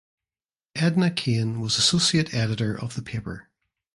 Edna 0.75 1.11
Cain 1.11 1.59
was 1.61 1.77
associate 1.77 2.33
editor 2.33 2.73
of 2.73 2.95
the 2.95 3.03
paper. 3.03 3.49